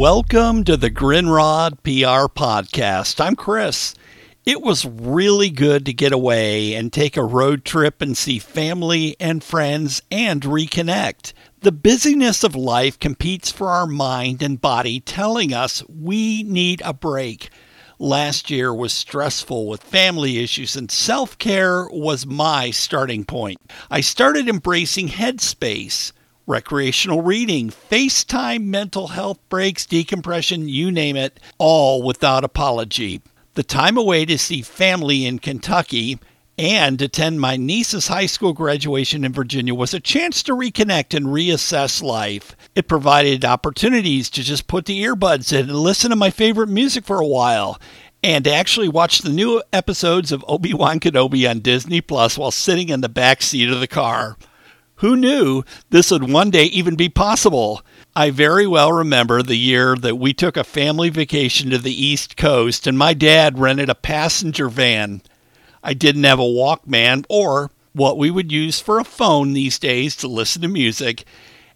[0.00, 3.22] Welcome to the Grindrod PR podcast.
[3.22, 3.94] I'm Chris.
[4.46, 9.14] It was really good to get away and take a road trip and see family
[9.20, 11.34] and friends and reconnect.
[11.60, 16.94] The busyness of life competes for our mind and body, telling us we need a
[16.94, 17.50] break.
[17.98, 23.60] Last year was stressful with family issues, and self care was my starting point.
[23.90, 26.12] I started embracing Headspace
[26.50, 33.22] recreational reading, FaceTime mental health breaks, decompression, you name it, all without apology.
[33.54, 36.18] The time away to see family in Kentucky
[36.58, 41.26] and attend my niece's high school graduation in Virginia was a chance to reconnect and
[41.26, 42.56] reassess life.
[42.74, 47.04] It provided opportunities to just put the earbuds in and listen to my favorite music
[47.04, 47.80] for a while
[48.22, 53.00] and actually watch the new episodes of Obi-Wan Kenobi on Disney Plus while sitting in
[53.00, 54.36] the back seat of the car.
[55.00, 57.80] Who knew this would one day even be possible?
[58.14, 62.36] I very well remember the year that we took a family vacation to the East
[62.36, 65.22] Coast and my dad rented a passenger van.
[65.82, 70.14] I didn't have a Walkman or what we would use for a phone these days
[70.16, 71.24] to listen to music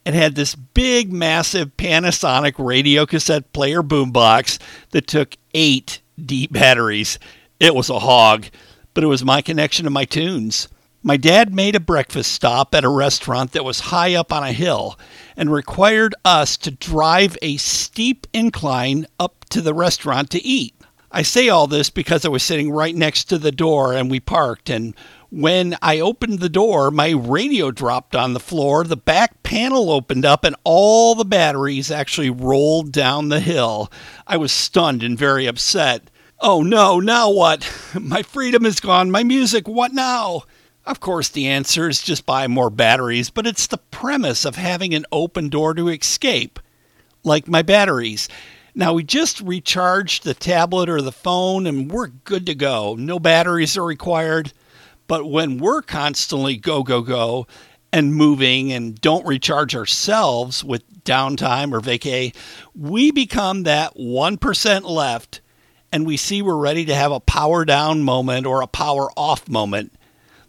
[0.04, 7.18] and had this big, massive Panasonic radio cassette player boombox that took eight D batteries.
[7.58, 8.48] It was a hog,
[8.92, 10.68] but it was my connection to my tunes.
[11.06, 14.52] My dad made a breakfast stop at a restaurant that was high up on a
[14.54, 14.98] hill
[15.36, 20.74] and required us to drive a steep incline up to the restaurant to eat.
[21.12, 24.18] I say all this because I was sitting right next to the door and we
[24.18, 24.94] parked and
[25.28, 30.24] when I opened the door, my radio dropped on the floor, the back panel opened
[30.24, 33.92] up, and all the batteries actually rolled down the hill.
[34.26, 36.08] I was stunned and very upset.
[36.40, 37.68] Oh no, now what?
[38.00, 39.10] My freedom is gone.
[39.10, 40.44] My music, what now?
[40.86, 44.92] Of course, the answer is just buy more batteries, but it's the premise of having
[44.92, 46.58] an open door to escape,
[47.22, 48.28] like my batteries.
[48.74, 52.96] Now, we just recharged the tablet or the phone and we're good to go.
[52.98, 54.52] No batteries are required.
[55.06, 57.46] But when we're constantly go, go, go
[57.92, 62.34] and moving and don't recharge ourselves with downtime or vacay,
[62.74, 65.40] we become that 1% left
[65.92, 69.48] and we see we're ready to have a power down moment or a power off
[69.48, 69.92] moment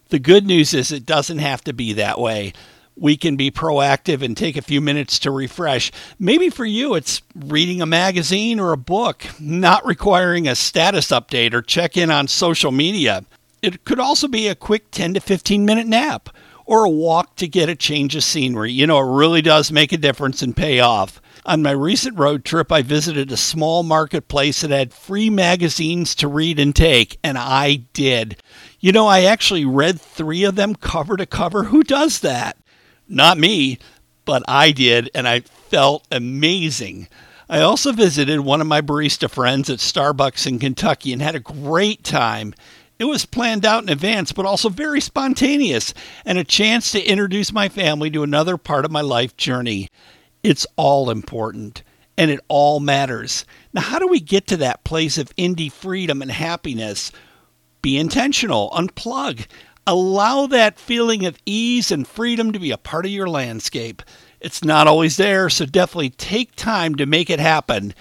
[0.10, 2.54] the good news is it doesn't have to be that way.
[2.98, 5.92] We can be proactive and take a few minutes to refresh.
[6.18, 11.54] Maybe for you, it's reading a magazine or a book, not requiring a status update
[11.54, 13.26] or check in on social media.
[13.62, 16.30] It could also be a quick 10 to 15 minute nap
[16.66, 18.72] or a walk to get a change of scenery.
[18.72, 21.22] You know, it really does make a difference and pay off.
[21.48, 26.28] On my recent road trip, I visited a small marketplace that had free magazines to
[26.28, 28.42] read and take, and I did.
[28.80, 31.66] You know, I actually read three of them cover to cover.
[31.66, 32.58] Who does that?
[33.08, 33.78] Not me,
[34.26, 37.08] but I did, and I felt amazing.
[37.48, 41.40] I also visited one of my barista friends at Starbucks in Kentucky and had a
[41.40, 42.56] great time.
[42.98, 45.94] It was planned out in advance, but also very spontaneous,
[46.26, 49.90] and a chance to introduce my family to another part of my life journey.
[50.46, 51.82] It's all important
[52.20, 53.46] and it all matters.
[53.74, 57.12] Now, how do we get to that place of indie freedom and happiness?
[57.82, 59.48] Be intentional, unplug,
[59.88, 64.04] allow that feeling of ease and freedom to be a part of your landscape.
[64.40, 67.96] It's not always there, so definitely take time to make it happen.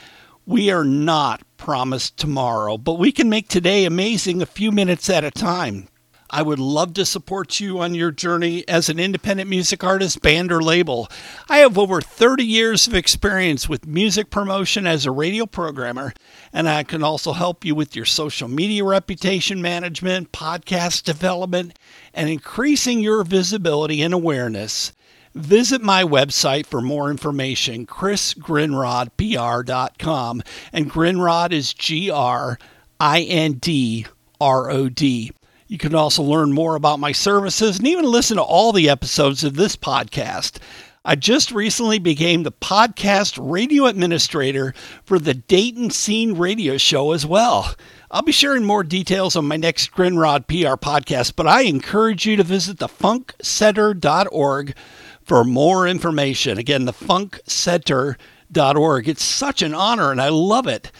[0.45, 5.25] We are not promised tomorrow, but we can make today amazing a few minutes at
[5.25, 5.89] a time.
[6.31, 10.51] I would love to support you on your journey as an independent music artist, band,
[10.51, 11.09] or label.
[11.49, 16.15] I have over 30 years of experience with music promotion as a radio programmer,
[16.53, 21.79] and I can also help you with your social media reputation management, podcast development,
[22.15, 24.93] and increasing your visibility and awareness.
[25.35, 30.43] Visit my website for more information, chrisgrindrodpr.com,
[30.73, 32.59] and Grindrod is G R
[33.01, 34.07] I N D
[34.41, 35.33] R O D.
[35.75, 39.43] You can also learn more about my services and even listen to all the episodes
[39.43, 40.59] of this podcast.
[41.05, 44.73] I just recently became the podcast radio administrator
[45.03, 47.75] for the Dayton Scene radio show as well.
[48.09, 52.37] I'll be sharing more details on my next Grindrod PR podcast, but I encourage you
[52.37, 54.77] to visit thefunkcenter.org
[55.25, 56.57] for more information.
[56.57, 59.09] Again, thefunkcenter.org.
[59.09, 60.93] It's such an honor and I love it.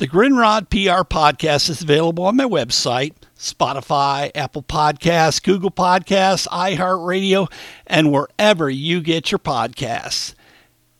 [0.00, 7.52] The Grindrod PR podcast is available on my website, Spotify, Apple Podcasts, Google Podcasts, iHeartRadio,
[7.86, 10.32] and wherever you get your podcasts.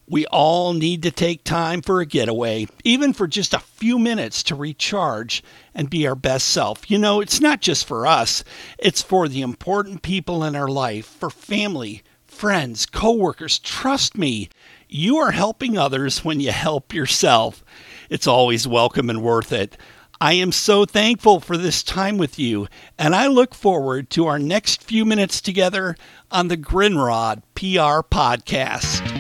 [0.06, 4.42] We all need to take time for a getaway, even for just a few minutes
[4.42, 5.42] to recharge
[5.74, 6.90] and be our best self.
[6.90, 8.44] You know, it's not just for us,
[8.78, 13.58] it's for the important people in our life, for family, friends, coworkers.
[13.58, 14.50] Trust me,
[14.92, 17.64] You are helping others when you help yourself.
[18.10, 19.76] It's always welcome and worth it.
[20.20, 22.66] I am so thankful for this time with you,
[22.98, 25.96] and I look forward to our next few minutes together
[26.28, 29.19] on the Grindrod PR Podcast.